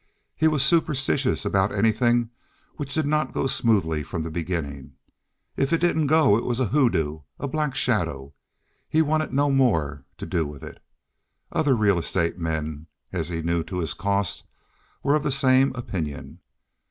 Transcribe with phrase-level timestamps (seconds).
[0.35, 2.31] He was superstitious about anything
[2.77, 4.93] which did not go smoothly from the beginning.
[5.55, 8.31] If it didn't go it was a hoodoo—a black shadow—and
[8.89, 10.81] he wanted no more to do with it.
[11.51, 14.43] Other real estate men, as he knew to his cost,
[15.03, 16.39] were of the same opinion.